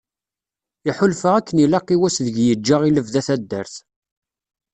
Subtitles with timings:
[0.89, 3.73] Iḥulfa akken ilaq i wass deg yeğğa i lebda taddart.